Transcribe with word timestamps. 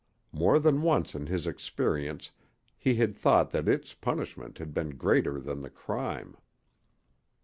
More 0.31 0.57
than 0.57 0.81
once 0.81 1.13
in 1.13 1.27
his 1.27 1.45
experience 1.45 2.31
he 2.75 2.95
had 2.95 3.15
thought 3.15 3.51
that 3.51 3.69
its 3.69 3.93
punishment 3.93 4.57
had 4.57 4.73
been 4.73 4.97
greater 4.97 5.39
than 5.39 5.61
the 5.61 5.69
crime. 5.69 6.37